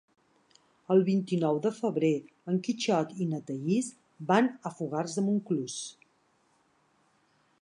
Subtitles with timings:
[0.93, 2.11] El vint-i-nou de febrer
[2.53, 3.93] en Quixot i na Thaís
[4.33, 5.81] van a Fogars de Montclús.